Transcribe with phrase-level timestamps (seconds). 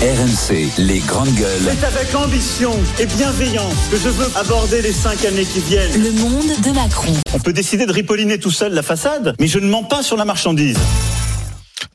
[0.00, 1.60] RMC, les grandes gueules.
[1.60, 6.00] C'est avec ambition et bienveillance que je veux aborder les cinq années qui viennent.
[6.00, 7.14] Le monde de Macron.
[7.34, 10.16] On peut décider de ripolliner tout seul la façade, mais je ne mens pas sur
[10.16, 10.78] la marchandise.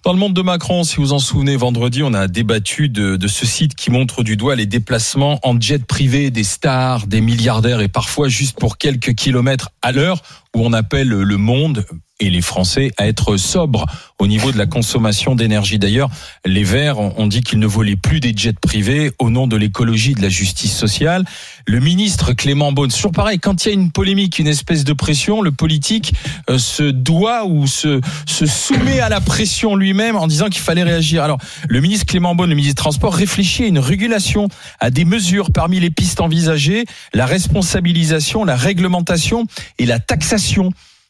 [0.03, 3.27] Dans le monde de Macron, si vous en souvenez, vendredi, on a débattu de, de,
[3.29, 7.79] ce site qui montre du doigt les déplacements en jet privé des stars, des milliardaires
[7.79, 10.21] et parfois juste pour quelques kilomètres à l'heure
[10.55, 11.85] où on appelle le monde
[12.19, 13.85] et les Français à être sobres
[14.19, 15.79] au niveau de la consommation d'énergie.
[15.79, 16.09] D'ailleurs,
[16.45, 20.13] les Verts ont dit qu'ils ne volaient plus des jets privés au nom de l'écologie,
[20.13, 21.25] de la justice sociale.
[21.67, 24.93] Le ministre Clément Beaune, sur pareil, quand il y a une polémique, une espèce de
[24.93, 26.13] pression, le politique
[26.49, 30.83] euh, se doit ou se, se soumet à la pression lui-même en disant qu'il fallait
[30.83, 31.23] réagir.
[31.23, 34.47] Alors, le ministre Clément Beaune, le ministre des Transports, réfléchit à une régulation,
[34.79, 39.45] à des mesures parmi les pistes envisagées, la responsabilisation, la réglementation
[39.79, 40.42] et la taxation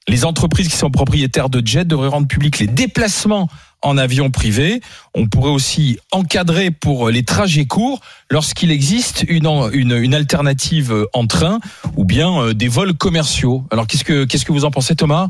[0.07, 3.49] les entreprises qui sont propriétaires de jets devraient rendre public les déplacements
[3.81, 4.81] en avion privé.
[5.13, 11.27] On pourrait aussi encadrer pour les trajets courts lorsqu'il existe une, une, une, alternative en
[11.27, 11.59] train
[11.95, 13.65] ou bien euh, des vols commerciaux.
[13.71, 15.29] Alors qu'est-ce que qu'est-ce que vous en pensez Thomas?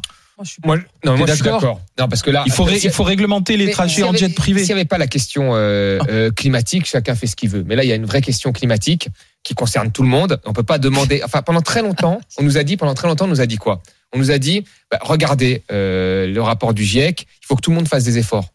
[0.65, 1.81] Moi, non, moi je suis d'accord.
[1.99, 4.59] Non, parce que là, il faut, il faut réglementer les trajets en jet privé.
[4.59, 7.63] S'il n'y avait pas la question euh, euh, climatique, chacun fait ce qu'il veut.
[7.65, 9.09] Mais là, il y a une vraie question climatique
[9.43, 10.39] qui concerne tout le monde.
[10.45, 11.21] On peut pas demander.
[11.23, 13.57] Enfin, pendant très longtemps, on nous a dit, pendant très longtemps, on nous a dit
[13.57, 13.81] quoi?
[14.13, 17.71] On nous a dit, bah, regardez euh, le rapport du GIEC, il faut que tout
[17.71, 18.49] le monde fasse des efforts.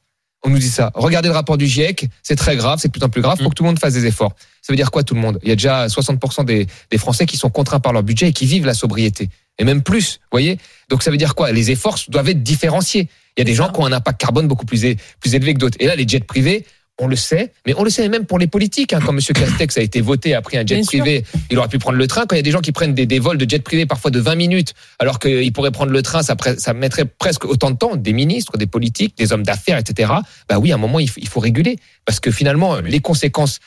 [0.44, 0.92] On nous dit ça.
[0.94, 3.42] Regardez le rapport du GIEC, c'est très grave, c'est de plus en plus grave, il
[3.42, 4.34] faut que tout le monde fasse des efforts.
[4.62, 5.39] Ça veut dire quoi tout le monde?
[5.42, 8.33] Il y a déjà 60% des, des, Français qui sont contraints par leur budget et
[8.33, 9.31] qui vivent la sobriété.
[9.59, 11.53] Et même plus, vous voyez Donc ça veut dire quoi?
[11.53, 13.09] Les efforts doivent être différenciés.
[13.37, 15.59] Il y a des gens qui ont un impact carbone beaucoup plus, plus élevé que
[15.59, 15.77] d'autres.
[15.81, 16.65] Et là, les jets privés,
[16.98, 18.92] on le sait, mais on le sait même pour les politiques.
[18.92, 19.00] Hein.
[19.05, 19.20] Quand M.
[19.20, 22.27] Castex a été voté, a pris un jet privé, il aurait pu prendre le train.
[22.27, 24.19] Quand il y a des gens qui prennent des, vols de jet privé parfois de
[24.19, 27.97] 20 minutes, alors qu'il pourrait prendre le train, ça, ça, mettrait presque autant de temps,
[27.97, 30.12] des ministres, des politiques, des hommes d'affaires, etc.
[30.48, 31.77] Bah oui, à un moment, il faut, réguler.
[32.05, 33.61] Parce que finalement, les conséquences,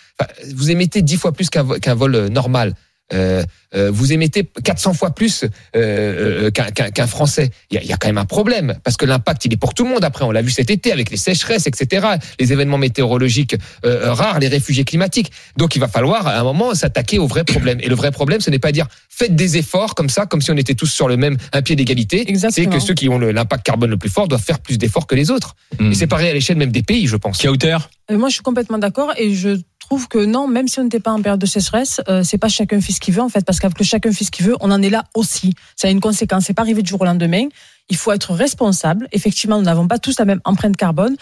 [0.53, 2.75] vous émettez dix fois plus qu'un vol normal.
[3.13, 5.45] Euh, euh, vous émettez 400 fois plus
[5.75, 7.51] euh, qu'un Français.
[7.69, 9.57] Il y, a, il y, a, quand même un problème parce que l'impact il est
[9.57, 10.03] pour tout le monde.
[10.03, 12.07] Après, on l'a vu cet été avec les sécheresses, etc.,
[12.39, 13.55] les événements météorologiques
[13.85, 15.31] euh, rares, les réfugiés climatiques.
[15.55, 17.79] Donc, il va falloir à un moment s'attaquer au vrai problème.
[17.81, 20.51] Et le vrai problème, ce n'est pas dire faites des efforts comme ça, comme si
[20.51, 22.25] on était tous sur le même un pied d'égalité.
[22.49, 25.15] C'est que ceux qui ont l'impact carbone le plus fort doivent faire plus d'efforts que
[25.15, 25.55] les autres.
[25.79, 25.91] Hmm.
[25.91, 27.41] Et c'est pareil à l'échelle même des pays, je pense.
[27.41, 27.77] Kauter?
[28.09, 29.57] Moi, je suis complètement d'accord et je
[29.91, 32.47] trouve que non, même si on n'était pas en période de sécheresse, euh, c'est pas
[32.47, 34.71] chacun fait ce qu'il veut en fait, parce que chacun fait ce qu'il veut, on
[34.71, 35.53] en est là aussi.
[35.75, 36.45] Ça a une conséquence.
[36.45, 37.49] C'est pas arrivé du jour au lendemain.
[37.89, 39.09] Il faut être responsable.
[39.11, 41.17] Effectivement, nous n'avons pas tous la même empreinte carbone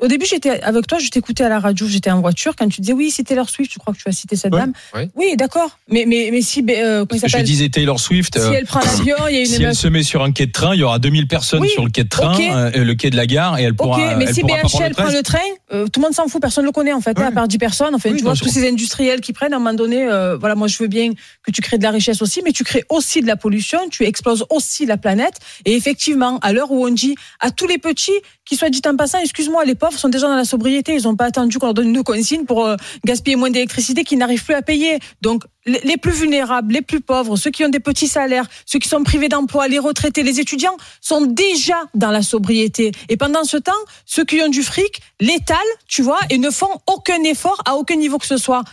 [0.00, 2.54] au début, j'étais avec toi, je t'écoutais à la radio, j'étais en voiture.
[2.56, 4.72] Quand tu disais oui, c'est Taylor Swift, je crois que tu as cité cette dame.
[5.14, 5.78] Oui, d'accord.
[5.88, 6.64] Mais, mais, mais si.
[6.68, 8.38] Euh, je disais Taylor Swift.
[8.38, 9.46] Si elle prend l'avion, il y a une.
[9.46, 11.84] Si elle se met sur un quai de train, il y aura 2000 personnes sur
[11.84, 13.98] le quai de train, euh, le quai de la gare, et elle pourra.
[13.98, 15.38] Ok, mais si BHL prend le train,
[15.72, 17.46] euh, tout le monde s'en fout, personne ne le connaît en fait, hein, à part
[17.46, 17.94] 10 personnes.
[17.94, 20.06] Enfin, tu vois, tous ces industriels qui prennent à un moment donné,
[20.40, 21.10] voilà, moi je veux bien
[21.42, 24.04] que tu crées de la richesse aussi, mais tu crées aussi de la pollution, tu
[24.04, 25.34] exploses aussi la planète.
[25.64, 28.12] Et effectivement, à l'heure où on dit à tous les petits,
[28.44, 30.94] qui soit dit en passant, excuse-moi, les pauvres sont déjà dans la sobriété.
[30.94, 34.18] Ils n'ont pas attendu qu'on leur donne une consigne pour euh, gaspiller moins d'électricité qu'ils
[34.18, 34.98] n'arrivent plus à payer.
[35.20, 38.88] Donc, les plus vulnérables, les plus pauvres, ceux qui ont des petits salaires, ceux qui
[38.88, 42.90] sont privés d'emploi, les retraités, les étudiants, sont déjà dans la sobriété.
[43.08, 43.72] Et pendant ce temps,
[44.04, 47.96] ceux qui ont du fric l'étalent, tu vois, et ne font aucun effort à aucun
[47.96, 48.64] niveau que ce soit.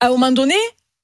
[0.00, 0.54] À un moment donné,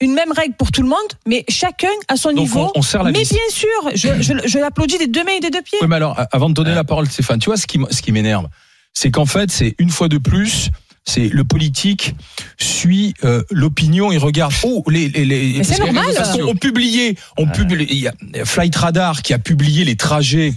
[0.00, 2.71] une même règle pour tout le monde, mais chacun à son niveau.
[2.75, 5.50] On, on la mais bien sûr, je, je, je l'applaudis des deux mains et des
[5.50, 5.78] deux pieds.
[5.81, 8.12] Oui, mais alors, avant de donner la parole, Stéphane, tu vois ce qui, ce qui
[8.12, 8.49] m'énerve,
[8.94, 10.70] c'est qu'en fait, c'est une fois de plus,
[11.04, 12.14] c'est le politique
[12.58, 16.14] suit euh, l'opinion, il regarde oh les les, les c'est normal.
[16.47, 18.14] On publié, on publie il y a
[18.44, 20.54] Flight Radar qui a publié les trajets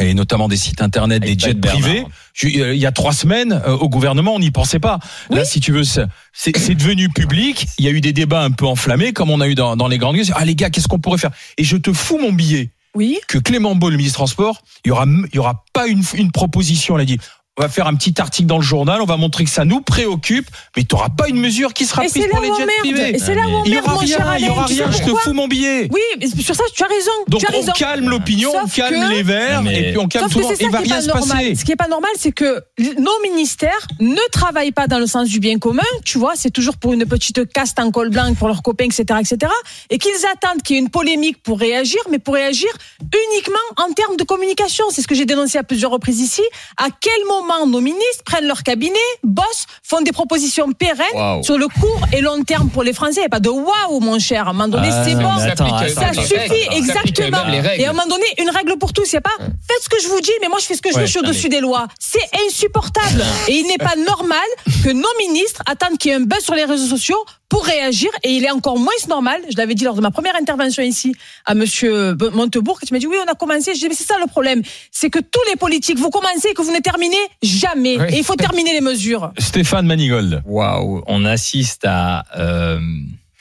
[0.00, 2.04] et notamment des sites internet, des jets privés.
[2.44, 5.00] Euh, il y a trois semaines, euh, au gouvernement, on n'y pensait pas.
[5.28, 7.66] Là, si tu veux, c'est devenu public.
[7.78, 9.88] Il y a eu des débats un peu enflammés, comme on a eu dans, dans
[9.88, 10.26] les grandes gueules.
[10.34, 11.32] Ah les gars, qu'est-ce qu'on pourrait faire?
[11.56, 12.70] Et je te fous mon billet.
[12.94, 13.18] Oui.
[13.28, 16.02] Que Clément Beau, le ministre des Transports, il y aura, il y aura pas une,
[16.14, 16.96] une proposition.
[16.96, 17.18] Il a dit,
[17.58, 19.80] on va faire un petit article dans le journal, on va montrer que ça nous
[19.80, 23.16] préoccupe, mais tu n'auras pas une mesure qui sera prise pour les jets privés.
[23.16, 25.14] Et c'est là où on il y aura rien, il y aura rien, je te
[25.16, 25.88] fous mon billet.
[25.90, 27.10] Oui, sur ça tu as raison.
[27.26, 30.38] Donc tu as on calme l'opinion, on calme les verts et puis on calme tout
[30.38, 30.54] le monde.
[30.60, 31.54] Il va rien se passer.
[31.56, 35.28] Ce qui est pas normal, c'est que nos ministères ne travaillent pas dans le sens
[35.28, 38.46] du bien commun, tu vois, c'est toujours pour une petite caste en col blanc pour
[38.46, 39.52] leurs copains, etc., etc.,
[39.90, 42.68] et qu'ils attendent qu'il y ait une polémique pour réagir, mais pour réagir
[43.00, 44.84] uniquement en termes de communication.
[44.90, 46.42] C'est ce que j'ai dénoncé à plusieurs reprises ici.
[46.76, 51.58] À quel moment comment nos ministres prennent leur cabinet, bossent, font des propositions pérennes sur
[51.58, 53.16] le court et long terme pour les Français.
[53.16, 54.46] Il n'y a pas de waouh, mon cher.
[54.46, 55.28] À un moment donné, Ah, c'est bon.
[55.30, 56.76] attends, ça attends, suffit, attends.
[56.76, 57.42] exactement.
[57.44, 57.80] Règles.
[57.80, 59.10] Et à un moment donné, une règle pour tous.
[59.12, 60.82] Il n'y a pas, faites ce que je vous dis, mais moi, je fais ce
[60.82, 61.86] que je Ouais, veux, je suis au-dessus des lois.
[61.98, 63.24] C'est insupportable.
[63.48, 64.38] Et il n'est pas normal
[64.84, 68.10] que nos ministres attendent qu'il y ait un buzz sur les réseaux sociaux pour réagir.
[68.22, 71.14] Et il est encore moins normal, je l'avais dit lors de ma première intervention ici
[71.46, 73.74] à monsieur Montebourg, qui m'a dit oui, on a commencé.
[73.74, 74.62] Je dis mais c'est ça le problème.
[74.90, 77.98] C'est que tous les politiques, vous commencez et que vous ne terminez jamais.
[77.98, 78.06] Oui.
[78.10, 79.32] Et il faut terminer les mesures.
[79.38, 80.42] Stéphane Manigold.
[80.44, 82.80] Waouh, on assiste à euh,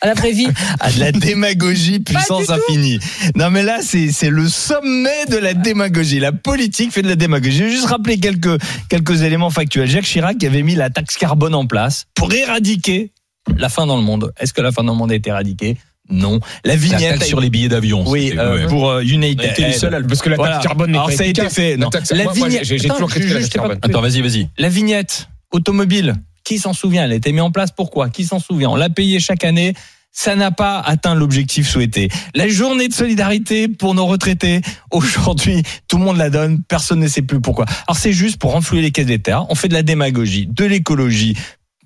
[0.01, 0.47] À la vraie vie.
[0.79, 2.99] à de la démagogie puissance infinie.
[3.35, 6.19] Non mais là c'est c'est le sommet de la démagogie.
[6.19, 7.57] La politique fait de la démagogie.
[7.57, 9.89] Je vais juste rappeler quelques quelques éléments factuels.
[9.89, 13.11] Jacques Chirac avait mis la taxe carbone en place pour éradiquer
[13.55, 14.31] la faim dans le monde.
[14.39, 15.77] Est-ce que la faim dans le monde a été éradiquée?
[16.09, 16.39] Non.
[16.63, 18.03] La vignette sur les billets d'avion.
[18.07, 18.67] oui, euh, ouais.
[18.67, 19.53] pour euh, United.
[19.57, 20.61] Les seuls le- Parce que la taxe Voilà.
[20.63, 21.75] carbone n'est Alors, pas ça a été fait.
[21.75, 21.89] Non.
[22.11, 23.79] La vignette- j'ai toujours critiqué la taxe carbone.
[23.81, 24.47] Attends, vas-y, vas-y.
[24.57, 26.15] La vignette automobile,
[26.45, 27.03] qui s'en souvient?
[27.03, 28.09] Elle a été mise en place pourquoi?
[28.09, 28.69] Qui s'en souvient?
[28.69, 29.73] On l'a payée chaque année.
[30.13, 32.07] Ça n'a pas atteint l'objectif souhaité.
[32.33, 34.61] La journée de solidarité pour nos retraités,
[34.91, 37.65] aujourd'hui, tout le monde la donne, personne ne sait plus pourquoi.
[37.87, 41.37] Alors c'est juste pour renflouer les caisses d'État, on fait de la démagogie, de l'écologie,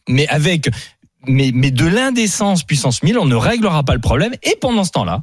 [0.08, 0.70] mais avec
[1.28, 4.34] mais, de l'indécence puissance 1000, on ne réglera pas le problème.
[4.44, 5.20] Et pendant ce temps-là,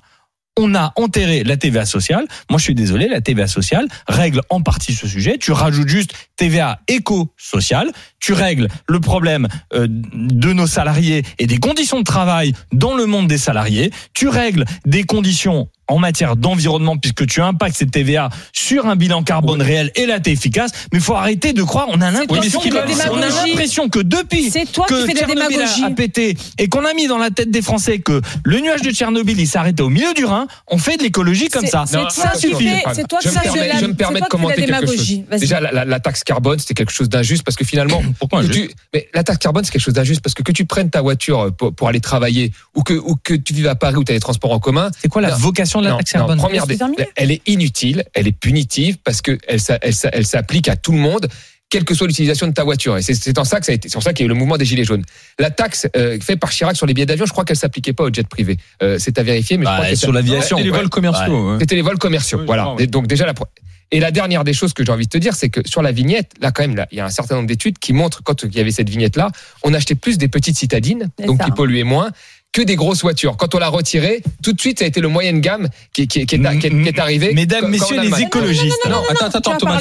[0.59, 2.27] on a enterré la TVA sociale.
[2.50, 5.39] Moi, je suis désolé, la TVA sociale règle en partie ce sujet.
[5.39, 7.93] Tu rajoutes juste TVA éco-sociale.
[8.19, 13.06] Tu règles le problème euh, de nos salariés et des conditions de travail dans le
[13.06, 13.93] monde des salariés.
[14.15, 19.23] Tu règles des conditions en matière d'environnement puisque tu impactes cette TVA sur un bilan
[19.23, 20.70] carbone réel et là t'es efficace.
[20.93, 21.87] Mais il faut arrêter de croire.
[21.88, 22.76] On a l'impression qui que,
[23.11, 25.85] on a l'impression que depuis C'est toi qui que fais de la Tchernobyl a- démagogie.
[25.85, 28.90] a pété et qu'on a mis dans la tête des Français que le nuage de
[28.90, 31.85] Tchernobyl il s'arrêtait au milieu du Rhin, on fait de l'écologie comme C'est- ça.
[31.87, 32.69] c'est Non, toi qui suffit.
[32.69, 34.87] fais, c'est toi je qui me permets, la, je me permets de qui commenter quelque
[34.87, 35.20] chose.
[35.40, 38.70] Déjà, la, la- la taxe carbone, c'était quelque chose d'injuste parce que finalement, Pourquoi tu-
[38.93, 41.50] mais la taxe carbone, c'est quelque chose d'injuste parce que que tu prennes ta voiture
[41.56, 44.14] pour, pour aller travailler ou que, ou que tu vives à Paris où tu as
[44.14, 45.37] les transports en commun, C'est quoi la Non.
[45.37, 46.79] vocation de la non, taxe non, carbone première des-
[47.17, 50.77] elle est inutile, elle est punitive parce que elle, s'a- elle, s'a- elle s'applique à
[50.77, 51.29] tout le monde.
[51.71, 53.91] Quelle que soit l'utilisation de ta voiture, et c'est- en ça que ça a été,
[53.91, 55.05] c'est en ça qu'il y a eu le mouvement des gilets jaunes.
[55.39, 58.05] La taxe euh, faite par Chirac sur les billets d'avion, je crois qu'elle s'appliquait pas
[58.05, 58.57] aux jets privés.
[58.83, 60.79] Euh, c'est à vérifier, mais je Bah, crois que sur l'aviation, Et les ouais.
[60.79, 61.53] vols commerciaux.
[61.53, 61.57] ouais.
[61.61, 62.39] c'était les vols commerciaux.
[62.39, 62.75] Oui, voilà.
[62.79, 63.45] Et donc déjà la pro-
[63.91, 65.93] et la dernière des choses que j'ai envie de te dire, c'est que sur la
[65.93, 68.43] vignette, là quand même, là, il y a un certain nombre d'études qui montrent quand
[68.45, 69.31] il y avait cette vignette là,
[69.63, 71.45] on achetait plus des petites citadines, donc ça.
[71.45, 72.11] qui polluaient moins
[72.53, 73.37] que des grosses voitures.
[73.37, 76.25] Quand on l'a retiré, tout de suite, ça a été le moyenne gamme qui, qui,
[76.27, 77.33] qui, est, qui, est, qui est arrivé.
[77.35, 78.79] Mesdames, messieurs les écologistes.
[78.87, 79.81] Non, non, non, attends, non, attends, vas Thomas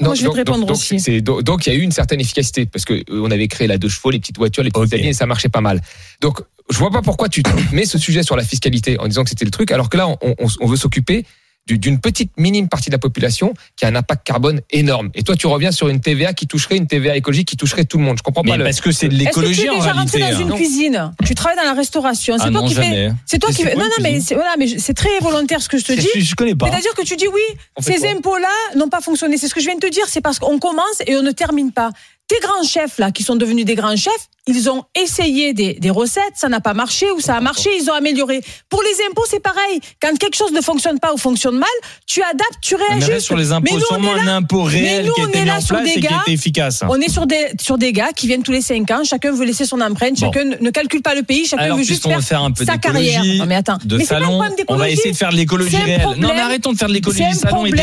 [0.00, 1.00] moi je vais te donc, répondre donc, aussi.
[1.00, 3.48] c'est- donc, donc, il y a eu une certaine efficacité parce que euh, on avait
[3.48, 4.88] créé la deux chevaux, les petites voitures, les petites Ok.
[4.88, 5.80] citadines, et ça marchait pas mal.
[6.20, 9.24] Donc, je vois pas pourquoi tu te mets ce sujet sur la fiscalité en disant
[9.24, 11.24] que c'était le truc, alors que là, on, on- on veut s'occuper
[11.68, 15.10] d'une petite minime partie de la population qui a un impact carbone énorme.
[15.14, 17.98] Et toi, tu reviens sur une TVA qui toucherait une TVA écologique qui toucherait tout
[17.98, 18.18] le monde.
[18.18, 18.64] Je comprends Mais pas le.
[18.64, 20.42] parce que c'est de Est-ce que tu l'écologie es en déjà rentré réalité.
[20.42, 20.56] dans une hein.
[20.56, 21.12] cuisine?
[21.24, 22.36] Tu travailles dans la restauration.
[22.38, 23.10] C'est Ah toi non, qui fais.
[23.26, 25.78] C'est toi qui Non, une non, mais c'est voilà, mais c'est très volontaire ce que
[25.78, 26.08] je te dis.
[26.16, 26.68] Je, je connais pas.
[26.68, 27.40] C'est-à-dire que tu dis oui,
[27.80, 29.36] ces impôts-là n'ont pas fonctionné.
[29.38, 30.04] C'est ce que je viens de te dire.
[30.08, 31.90] C'est parce qu'on commence et on ne termine pas.
[32.32, 35.90] Tes grands chefs là, qui sont devenus des grands chefs, ils ont essayé des, des
[35.90, 38.40] recettes, ça n'a pas marché ou ça a marché, ils ont amélioré.
[38.70, 39.80] Pour les impôts, c'est pareil.
[40.00, 41.68] Quand quelque chose ne fonctionne pas ou fonctionne mal,
[42.06, 43.20] tu adaptes, tu Mais réajustes.
[43.26, 45.46] sur les impôts, Mais nous, on est là- un impôt réel nous, qui est mis
[45.46, 46.80] là en sur place et qui gars- efficace.
[46.88, 49.04] On est sur des sur des gars qui viennent tous les cinq ans.
[49.04, 50.18] Chacun veut laisser son empreinte.
[50.18, 50.32] Bon.
[50.32, 51.46] Chacun ne calcule pas le pays.
[51.46, 53.22] Chacun Alors, veut juste faire un peu sa carrière.
[53.24, 53.78] Non mais attends.
[53.84, 56.06] de mais pas salon, on va essayer de faire de l'écologie réelle.
[56.18, 57.76] Non, mais arrêtons de faire de l'écologie salon et de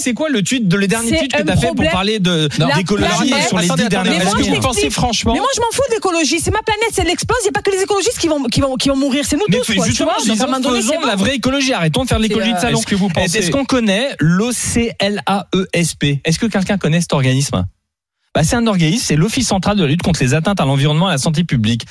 [0.00, 3.25] C'est- quoi le tweet, de, le dernier tweet que tu as fait pour parler d'écologie
[3.48, 6.40] sur les dix Est-ce que vous pensez franchement Mais moi, je m'en fous de l'écologie.
[6.40, 7.38] C'est ma planète, c'est elle explose.
[7.42, 9.24] Il n'y a pas que les écologistes qui vont, qui vont, qui vont mourir.
[9.26, 9.84] C'est nous Mais tous, quoi.
[9.84, 11.72] Tu justement, vois, donné, faisons la vraie écologie.
[11.72, 12.78] Arrêtons de faire de l'écologie de salon.
[12.78, 17.66] Est-ce que vous pensez Est-ce qu'on connaît l'OCLAESP Est-ce que quelqu'un connaît cet organisme?
[18.34, 21.06] Bah, C'est un organisme, c'est l'Office central de la lutte contre les atteintes à l'environnement
[21.08, 21.86] et à la santé publique.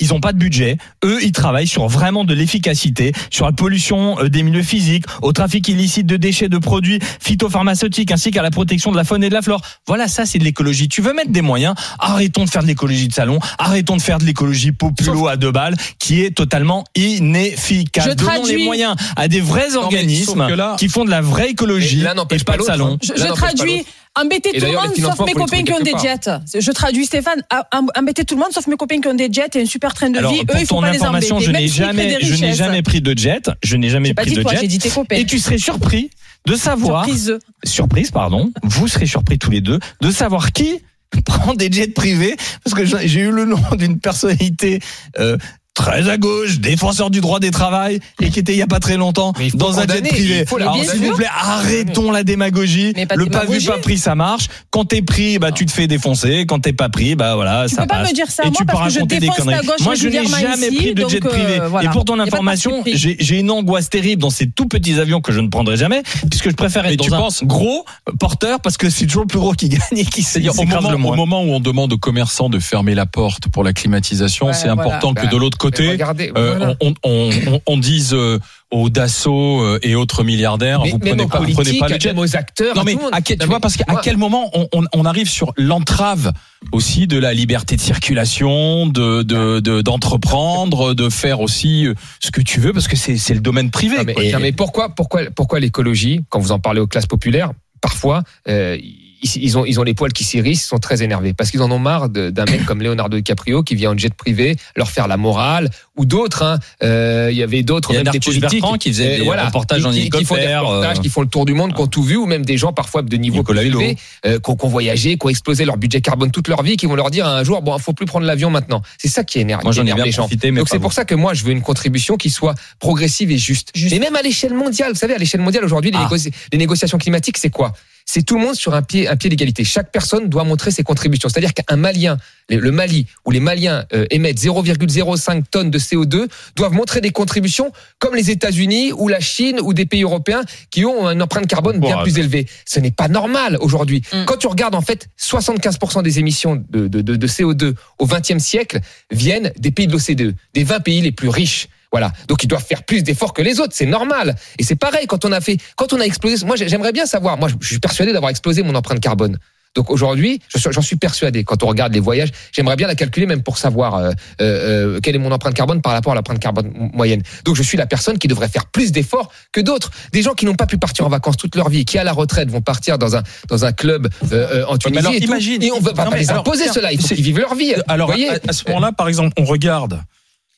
[0.00, 0.78] Ils n'ont pas de budget.
[1.04, 5.32] Eux, ils travaillent sur vraiment de l'efficacité, sur la pollution euh, des milieux physiques, au
[5.32, 9.28] trafic illicite de déchets, de produits phytopharmaceutiques, ainsi qu'à la protection de la faune et
[9.28, 9.60] de la flore.
[9.86, 10.88] Voilà, ça, c'est de l'écologie.
[10.88, 11.74] Tu veux mettre des moyens?
[11.98, 13.38] Arrêtons de faire de l'écologie de salon.
[13.58, 18.04] Arrêtons de faire de l'écologie populo à deux balles, qui est totalement inefficace.
[18.08, 18.56] Je Donnons traduis.
[18.56, 22.52] les moyens à des vrais organismes là- qui font de la vraie écologie Et pas
[22.52, 22.94] pas de salon.
[22.94, 22.98] hein.
[23.16, 23.84] Je, traduis.
[24.22, 26.30] Embêter Et tout le monde sauf mes copains qui ont des jets.
[26.58, 27.42] Je traduis Stéphane.
[27.50, 29.66] Ah, em- Embêter tout le monde sauf mes copains qui ont des jets et un
[29.66, 30.40] super train de Alors, vie.
[30.40, 31.28] Eux, il faut pas les embêter.
[31.40, 32.56] je n'ai jamais, des je n'ai richesses.
[32.56, 33.50] jamais pris de jet.
[33.62, 34.68] Je n'ai jamais pris de jet.
[35.12, 36.10] Et tu serais surpris
[36.46, 37.38] de savoir, Surprise.
[37.64, 40.80] surprise, pardon, vous serez surpris tous les deux de savoir qui
[41.26, 44.80] prend des jets privés, parce que j'ai j'ai eu le nom d'une personnalité
[45.18, 45.36] euh,
[45.80, 48.80] très à gauche, défenseur du droit des travail et qui était il y a pas
[48.80, 50.44] très longtemps dans un jet privé.
[50.84, 52.92] s'il vous plaît, arrêtons la démagogie.
[53.08, 54.48] Pas Le pas vu pas pris ça marche.
[54.70, 56.44] Quand t'es pris, bah tu te fais défoncer.
[56.46, 58.10] Quand t'es pas pris, bah voilà, Tu ça peux pas passe.
[58.10, 59.66] me dire ça, et moi, tu peux parce que je raconter des conneries.
[59.66, 61.60] gauche Moi je n'ai jamais ici, pris de jet euh, privé.
[61.66, 61.88] voilà.
[61.88, 65.32] Et pour ton pas information, j'ai une angoisse terrible dans ces tout petits avions que
[65.32, 67.84] je ne prendrai jamais, puisque je préfère être dans un gros
[68.18, 70.96] porteur parce que c'est toujours le plus gros qui gagne et qui s'écrase moment, le
[70.96, 74.68] au moment où on demande aux commerçants de fermer la porte pour la climatisation, c'est
[74.68, 76.74] important que de l'autre Mais côté, regardez, euh, voilà.
[76.80, 78.38] on, on, on, on dise euh,
[78.70, 82.08] aux Dassault euh, et autres milliardaires, Mais vous prenez pas, vous prenez pas le jet.
[82.08, 82.76] même aux acteurs.
[82.76, 84.50] Non mais à quel, tu vois parce qu'à quel moment
[84.92, 86.32] on, arrive sur l'entrave
[86.72, 91.86] aussi de la liberté de circulation, de de de- d'entreprendre, de, faire aussi
[92.20, 93.96] ce que tu veux parce que c'est le domaine privé.
[93.98, 94.24] Non, mais, quoi.
[94.24, 97.50] non, mais pourquoi, pourquoi, pourquoi l'écologie, quand vous en parlez aux classes populaires,
[97.80, 98.76] parfois, euh,
[99.22, 101.70] ils, ont, ils ont les poils qui s'irrissent, ils sont très énervés parce qu'ils en
[101.70, 105.16] ont marre d'un mec comme Leonardo DiCaprio qui vient en jet privé leur faire la
[105.16, 106.42] morale ou d'autres.
[106.42, 106.58] hein.
[106.82, 109.24] Euh, Il y avait d'autres, Il y a même des politiques Bertrand qui faisait euh,
[109.24, 111.52] des reportages qui- en qui- qui font des reportages, euh, qui font le tour du
[111.54, 113.96] monde, qui ont tout vu, ou même des gens parfois de niveau élevé,
[114.26, 116.94] euh, qui ont voyagé, qui ont explosé leur budget carbone toute leur vie, qui vont
[116.94, 118.82] leur dire un jour, bon, il faut plus prendre l'avion maintenant.
[118.98, 120.22] C'est ça qui énerve, Moi qui ai énerve bien les gens.
[120.22, 123.30] profité, mais Donc c'est pour ça que moi je veux une contribution qui soit progressive
[123.30, 123.70] et juste.
[123.74, 123.94] Juste.
[123.94, 126.08] Et même à l'échelle mondiale, vous savez, à l'échelle mondiale aujourd'hui, les, Ah.
[126.10, 127.72] négoci- les négociations climatiques, c'est quoi?
[128.12, 129.62] C'est tout le monde sur un pied, un pied d'égalité.
[129.62, 131.28] Chaque personne doit montrer ses contributions.
[131.28, 136.26] C'est-à-dire qu'un Malien, le- Mali, où les Maliens euh, émettent 0,05 tonnes de CO2,
[136.56, 140.84] doivent montrer des contributions comme les États-Unis ou la Chine ou des pays européens qui
[140.84, 142.48] ont une empreinte carbone bien plus élevée.
[142.66, 144.02] Ce n'est pas normal aujourd'hui.
[144.12, 144.24] Mm.
[144.24, 148.38] Quand tu regardes en fait, 75% des émissions de, de, de, de CO2 au XXe
[148.42, 148.80] siècle
[149.12, 151.68] viennent des pays de l'OCDE, des 20 pays les plus riches.
[151.92, 152.12] Voilà.
[152.28, 154.36] Donc ils doivent faire plus d'efforts que les autres, c'est normal.
[154.58, 156.44] Et c'est pareil quand on a fait, quand on a explosé.
[156.46, 157.36] Moi, j'aimerais bien savoir.
[157.36, 159.38] Moi, je suis persuadé d'avoir explosé mon empreinte carbone.
[159.76, 161.44] Donc aujourd'hui, j'en suis persuadé.
[161.44, 165.00] Quand on regarde les voyages, j'aimerais bien la calculer même pour savoir euh, euh, euh,
[165.00, 167.22] quelle est mon empreinte carbone par rapport à l'empreinte carbone mo- moyenne.
[167.44, 169.92] Donc je suis la personne qui devrait faire plus d'efforts que d'autres.
[170.12, 172.10] Des gens qui n'ont pas pu partir en vacances toute leur vie, qui à la
[172.12, 174.98] retraite vont partir dans un dans un club euh, euh, en mais Tunisie.
[174.98, 176.92] alors, et, imagine- et on veut pas, Non, pas mais les imposer cela.
[176.92, 177.72] Il faut qu'ils vivent leur vie.
[177.86, 180.02] Alors voyez à, à ce moment-là, par exemple, on regarde,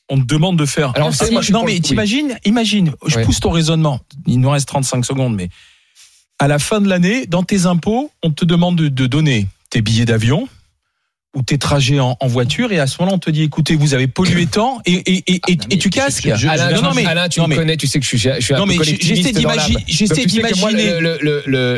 [0.09, 0.91] on te demande de faire.
[0.95, 3.25] Alors, savez, moi, non mais t'imagines, imagine, je Oui.
[3.25, 3.99] pousse ton raisonnement.
[4.27, 5.49] Il nous reste 35 secondes, mais
[6.39, 9.81] à la fin de l'année, dans tes impôts, on te demande de, de donner tes
[9.81, 10.47] billets d'avion
[11.35, 13.95] ou tes trajets en, en voiture et à ce moment-là on te dit écoutez vous
[13.95, 16.89] avez pollué tant et, et, et, non, et tu casques je- je- Alain, non, non,
[16.91, 18.53] tu- mais, Alain, tu non, me mais- connais, tu sais que je suis, je suis
[18.53, 19.67] un Non, peu mais collectiviste j'essaie dans l'âme.
[20.27, 21.17] d'imaginer- le,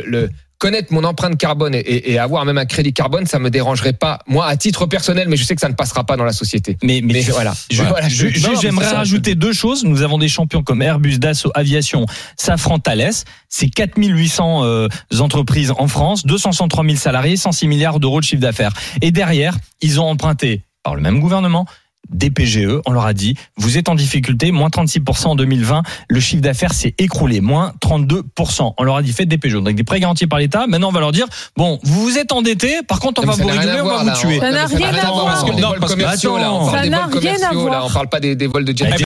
[0.05, 3.49] le- connaître mon empreinte carbone et, et- et avoir même un crédit carbone, ça me
[3.49, 6.23] dérangerait pas, moi, à titre personnel, mais je sais que ça ne passera pas dans
[6.23, 6.77] la société.
[6.83, 7.53] Mais, mais, Mais voilà.
[7.71, 9.83] Voilà, J'aimerais ça, rajouter deux choses.
[9.83, 12.05] Nous avons des champions comme Airbus, Dassault, Aviation,
[12.37, 13.11] Safran, Thales.
[13.49, 14.87] C'est 4800 euh,
[15.19, 18.73] entreprises en France, 263 000 salariés, 106 milliards d'euros de chiffre d'affaires.
[19.01, 21.65] Et derrière, ils ont emprunté par le même gouvernement
[22.09, 22.79] des PGE.
[22.85, 25.83] On leur a dit, vous êtes en difficulté, moins 36% en 2020.
[26.09, 28.73] Le chiffre d'affaires s'est écroulé, moins 32%.
[28.77, 29.53] On leur a dit, faites des PGE.
[29.55, 30.67] Donc des prêts garantis par l'État.
[30.67, 31.25] Maintenant, on va leur dire,
[31.57, 33.99] bon, vous vous êtes endettés, par contre, on Non, va vous réguler, on va voir,
[34.01, 34.13] vous là.
[34.15, 34.39] tuer.
[34.39, 35.45] Ça n'a rien à voir.
[35.45, 37.35] les Non, vols parce que- commerciaux, là, on parle ça des n'a vols rien à
[37.37, 37.85] commerciaux, là, voir.
[37.85, 38.91] on parle pas des, des vols de jet Eh bien,